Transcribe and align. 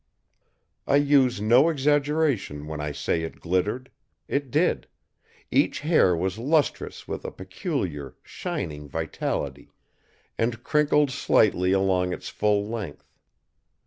I 0.87 0.95
use 0.95 1.39
no 1.39 1.69
exaggeration 1.69 2.65
when 2.65 2.81
I 2.81 2.91
say 2.91 3.21
it 3.21 3.39
glittered. 3.39 3.91
It 4.27 4.49
did; 4.49 4.87
each 5.51 5.81
hair 5.81 6.15
was 6.17 6.39
lustrous 6.39 7.07
with 7.07 7.23
a 7.23 7.29
peculiar, 7.29 8.15
shining 8.23 8.89
vitality, 8.89 9.69
and 10.39 10.63
crinkled 10.63 11.11
slightly 11.11 11.71
along 11.71 12.13
its 12.13 12.29
full 12.29 12.65
length. 12.67 13.13